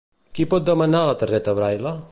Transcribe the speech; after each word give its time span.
Qui 0.37 0.45
pot 0.53 0.65
demanar 0.71 1.03
la 1.11 1.15
targeta 1.25 1.57
Braille? 1.61 1.97